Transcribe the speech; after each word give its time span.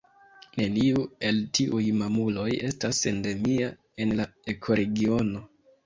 Neniu 0.61 1.03
el 1.31 1.37
tiuj 1.59 1.83
mamuloj 1.99 2.47
estas 2.73 3.05
endemia 3.15 3.71
en 4.07 4.19
la 4.23 4.31
ekoregiono. 4.59 5.49